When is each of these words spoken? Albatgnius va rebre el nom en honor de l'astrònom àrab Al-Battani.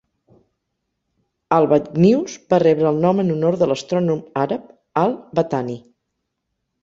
Albatgnius 1.57 2.37
va 2.53 2.59
rebre 2.63 2.87
el 2.91 2.97
nom 3.05 3.21
en 3.23 3.29
honor 3.35 3.59
de 3.63 3.67
l'astrònom 3.71 4.23
àrab 4.45 4.65
Al-Battani. 5.05 5.77